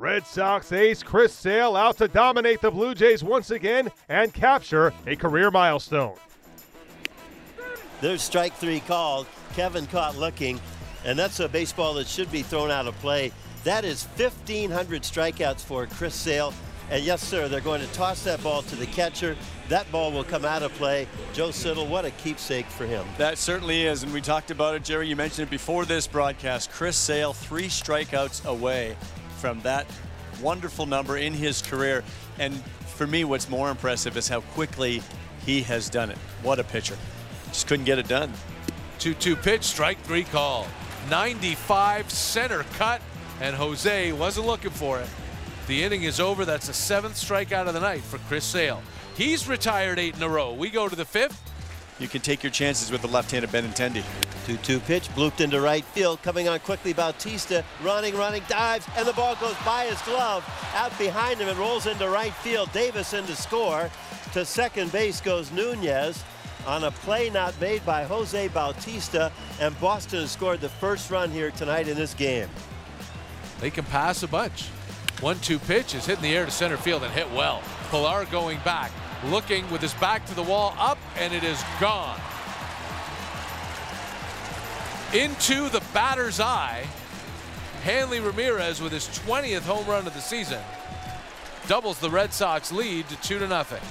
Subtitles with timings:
[0.00, 4.94] Red Sox ace Chris Sale out to dominate the Blue Jays once again and capture
[5.06, 6.16] a career milestone.
[8.00, 9.26] There's strike three called.
[9.52, 10.58] Kevin caught looking,
[11.04, 13.30] and that's a baseball that should be thrown out of play.
[13.64, 16.54] That is 1,500 strikeouts for Chris Sale.
[16.90, 19.36] And yes, sir, they're going to toss that ball to the catcher.
[19.68, 21.08] That ball will come out of play.
[21.34, 23.04] Joe Siddall, what a keepsake for him.
[23.18, 25.08] That certainly is, and we talked about it, Jerry.
[25.08, 26.70] You mentioned it before this broadcast.
[26.70, 28.96] Chris Sale, three strikeouts away
[29.40, 29.86] from that
[30.42, 32.04] wonderful number in his career.
[32.38, 32.54] And
[32.96, 35.02] for me, what's more impressive is how quickly
[35.46, 36.18] he has done it.
[36.42, 36.96] What a pitcher.
[37.48, 38.32] Just couldn't get it done.
[38.98, 40.66] 2 2 pitch, strike three call.
[41.08, 43.00] 95 center cut,
[43.40, 45.08] and Jose wasn't looking for it.
[45.66, 46.44] The inning is over.
[46.44, 48.82] That's the seventh strikeout of the night for Chris Sale.
[49.16, 50.52] He's retired eight in a row.
[50.52, 51.40] We go to the fifth.
[51.98, 54.02] You can take your chances with the left-handed Benintendi.
[54.58, 59.12] 2-2 pitch, blooped into right field, coming on quickly Bautista, running, running, dives, and the
[59.12, 62.72] ball goes by his glove, out behind him and rolls into right field.
[62.72, 63.90] Davis in to score.
[64.32, 66.22] To second base goes Nunez
[66.66, 71.30] on a play not made by Jose Bautista, and Boston has scored the first run
[71.30, 72.48] here tonight in this game.
[73.60, 74.68] They can pass a bunch.
[75.20, 77.62] One two pitch is hit in the air to center field and hit well.
[77.90, 78.90] Pillar going back,
[79.26, 82.18] looking with his back to the wall, up, and it is gone.
[85.12, 86.86] Into the batter's eye.
[87.82, 90.60] Hanley Ramirez with his 20th home run of the season
[91.66, 93.82] doubles the Red Sox lead to 2 to nothing.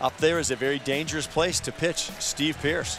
[0.00, 2.98] Up there is a very dangerous place to pitch Steve Pearce.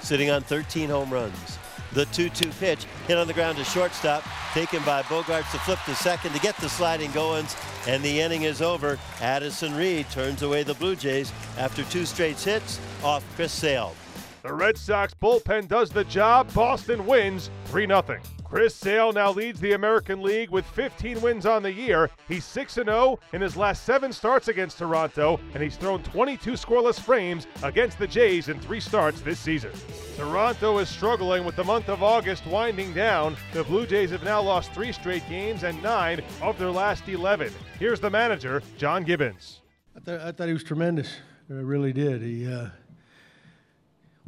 [0.00, 1.58] Sitting on 13 home runs.
[1.92, 5.94] The 2-2 pitch hit on the ground to shortstop, taken by Bogaerts to flip to
[5.94, 7.56] second to get the sliding Goins,
[7.88, 8.98] and the inning is over.
[9.22, 13.94] Addison Reed turns away the Blue Jays after two straight hits off Chris Sale.
[14.42, 16.52] The Red Sox bullpen does the job.
[16.54, 18.02] Boston wins 3 0.
[18.44, 22.08] Chris Sale now leads the American League with 15 wins on the year.
[22.28, 26.98] He's 6 0 in his last seven starts against Toronto, and he's thrown 22 scoreless
[26.98, 29.72] frames against the Jays in three starts this season.
[30.16, 33.36] Toronto is struggling with the month of August winding down.
[33.52, 37.52] The Blue Jays have now lost three straight games and nine of their last 11.
[37.78, 39.60] Here's the manager, John Gibbons.
[39.94, 41.16] I, th- I thought he was tremendous.
[41.50, 42.22] I really did.
[42.22, 42.68] He uh,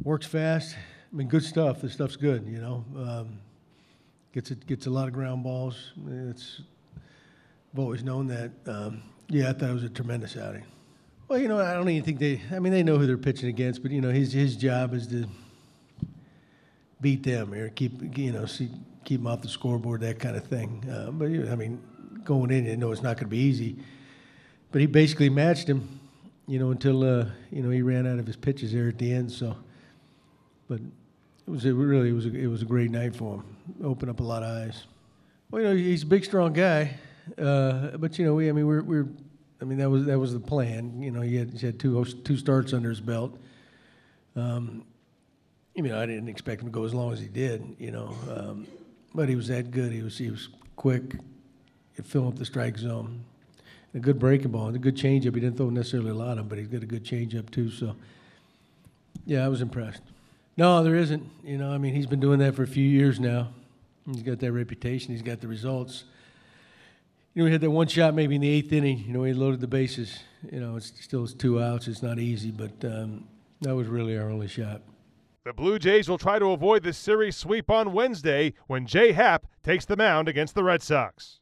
[0.03, 0.75] works fast.
[0.75, 1.81] I mean, good stuff.
[1.81, 2.85] This stuff's good, you know.
[2.95, 3.39] Um,
[4.33, 5.91] gets it gets a lot of ground balls.
[6.29, 6.61] It's
[7.73, 8.51] I've always known that.
[8.65, 10.63] Um, yeah, I thought it was a tremendous outing.
[11.27, 12.41] Well, you know, I don't even think they.
[12.51, 15.07] I mean, they know who they're pitching against, but you know, his his job is
[15.07, 15.25] to
[16.99, 18.69] beat them or keep you know see,
[19.05, 20.85] keep them off the scoreboard, that kind of thing.
[20.89, 21.81] Uh, but I mean,
[22.23, 23.77] going in, you know, it's not going to be easy.
[24.71, 25.99] But he basically matched him,
[26.47, 29.13] you know, until uh, you know he ran out of his pitches there at the
[29.13, 29.31] end.
[29.31, 29.55] So,
[30.71, 30.79] but
[31.47, 33.43] it was really it was a, it was a great night for him.
[33.83, 34.85] Opened up a lot of eyes.
[35.49, 36.95] Well, you know, he's a big, strong guy,
[37.37, 39.09] uh, but you know, we I mean we're we're
[39.61, 41.01] I mean that was that was the plan.
[41.01, 43.37] You know, he had he had two two starts under his belt.
[44.37, 44.85] Um,
[45.75, 47.75] you know, I didn't expect him to go as long as he did.
[47.77, 48.65] You know, um,
[49.13, 49.91] but he was that good.
[49.91, 51.15] He was he was quick.
[51.97, 53.25] He fill up the strike zone.
[53.93, 55.35] A good breaking ball, and a good changeup.
[55.35, 57.69] He didn't throw necessarily a lot of them, but he's got a good changeup too.
[57.69, 57.93] So,
[59.25, 60.01] yeah, I was impressed.
[60.57, 61.29] No, there isn't.
[61.43, 63.49] You know, I mean, he's been doing that for a few years now.
[64.05, 65.11] He's got that reputation.
[65.13, 66.05] He's got the results.
[67.33, 68.99] You know, we had that one shot maybe in the eighth inning.
[68.99, 70.19] You know, he loaded the bases.
[70.51, 71.87] You know, it's still two outs.
[71.87, 73.27] It's not easy, but um,
[73.61, 74.81] that was really our only shot.
[75.43, 79.47] The Blue Jays will try to avoid the series sweep on Wednesday when Jay Happ
[79.63, 81.40] takes the mound against the Red Sox.